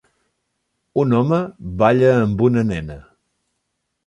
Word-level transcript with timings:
Un 1.01 1.13
home 1.19 1.39
balla 1.83 2.09
amb 2.23 2.43
una 2.49 2.65
nena. 2.71 2.97